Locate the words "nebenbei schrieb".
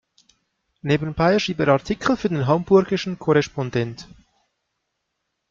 0.81-1.59